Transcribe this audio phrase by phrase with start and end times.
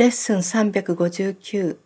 [0.00, 1.76] レッスン359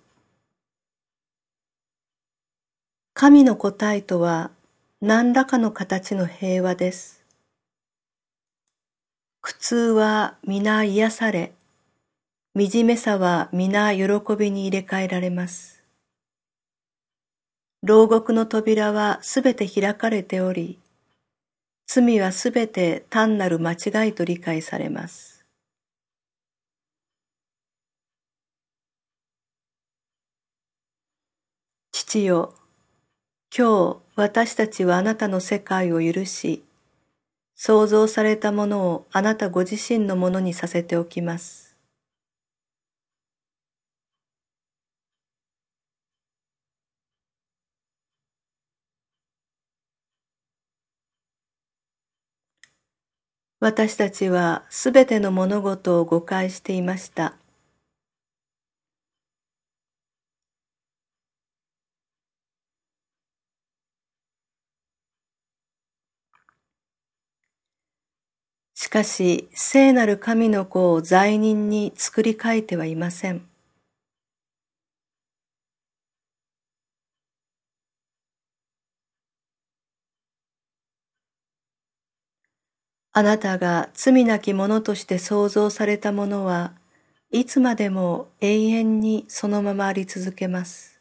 [3.12, 4.52] 神の答えとは
[5.00, 7.24] 何らかの形の平和です。
[9.40, 11.54] 苦痛は皆癒され、
[12.56, 14.06] 惨めさは皆喜
[14.38, 15.82] びに入れ替えられます。
[17.82, 20.78] 牢獄の扉はすべて開かれており、
[21.88, 25.33] 罪はすべて単なる間違いと理解されます。
[32.14, 32.54] 父よ、
[33.56, 36.62] 今日私たちはあなたの世界を許し、
[37.56, 41.76] 創造されたものをあなたご自身のものにさせておきます。
[53.58, 57.34] 私たちはすべての物事を誤解していました。
[68.84, 73.48] しかし聖なる神の子を罪人に作り変えてはいません。
[83.12, 86.74] あなたが罪なき者として創造されたものは
[87.30, 90.93] いつまでも永遠にそのままあり続けます。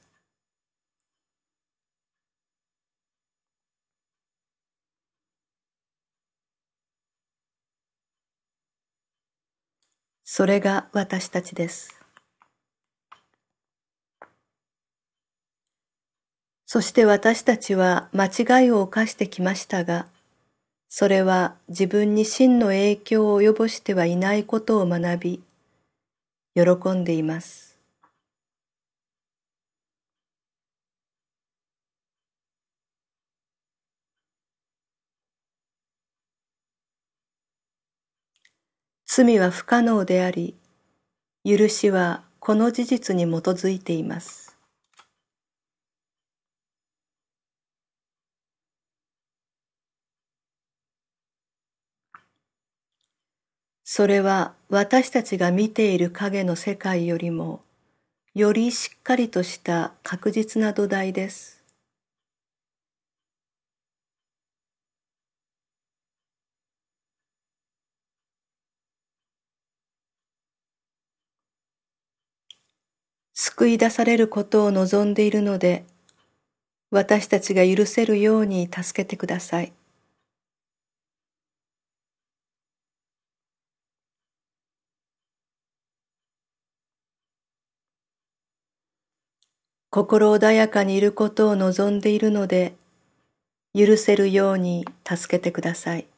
[10.26, 12.04] それが私たちです。
[16.66, 20.08] そして私たちは間違いを犯してきましたが、
[20.90, 25.44] それは自分に真の影響を及ぼしてはいないことを学び、
[26.56, 27.63] 喜んでいます。
[39.16, 40.58] 罪は不可能であり、
[41.46, 44.58] 許しはこの事実に基づいています。
[53.84, 57.62] それは私たちが見ている影の世界よりも、
[58.34, 61.53] よりしっかりとした確実な土台です。
[73.34, 75.86] 救い出されることを望んでいるので、
[76.92, 79.74] 私たちが許せるように助けてください。
[89.90, 92.76] 心穏やかにいることを望んでいるので、
[93.76, 96.13] 許せるように助けてください。